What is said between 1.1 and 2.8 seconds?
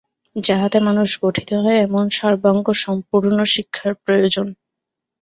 গঠিত হয়, এমন সর্বাঙ্গ